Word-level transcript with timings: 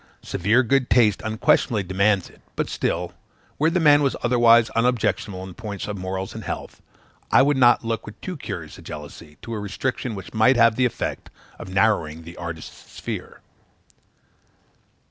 Severe 0.23 0.63
good 0.63 0.89
taste 0.89 1.21
unquestionably 1.23 1.83
demands 1.83 2.27
it; 2.27 2.41
but 2.55 2.71
still, 2.71 3.13
where 3.57 3.69
the 3.69 3.79
man 3.79 4.01
was 4.01 4.15
otherwise 4.23 4.71
unobjectionable 4.71 5.43
in 5.43 5.53
point 5.53 5.87
of 5.87 5.95
morals 5.95 6.33
and 6.33 6.43
health, 6.43 6.81
I 7.31 7.43
would 7.43 7.55
not 7.55 7.85
look 7.85 8.07
with 8.07 8.19
too 8.19 8.35
curious 8.35 8.79
a 8.79 8.81
jealousy 8.81 9.37
to 9.43 9.53
a 9.53 9.59
restriction 9.59 10.15
which 10.15 10.33
might 10.33 10.55
have 10.55 10.75
the 10.75 10.85
effect 10.85 11.29
of 11.59 11.71
narrowing 11.71 12.23
the 12.23 12.35
artist's 12.37 12.93
sphere. 12.93 13.41